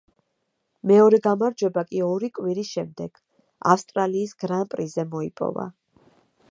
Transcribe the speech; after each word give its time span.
მეორე 0.91 1.19
გამარჯვება 1.27 1.83
კი 1.91 2.01
ორი 2.07 2.31
კვირის 2.39 2.73
შემდეგ, 2.79 3.23
ავსტრალიის 3.75 4.35
გრან-პრიზე 4.45 5.09
მოიპოვა. 5.15 5.73